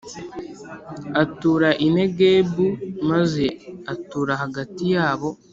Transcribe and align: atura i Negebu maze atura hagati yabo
atura 1.23 1.69
i 1.85 1.87
Negebu 1.95 2.67
maze 3.09 3.45
atura 3.93 4.33
hagati 4.43 4.83
yabo 4.93 5.29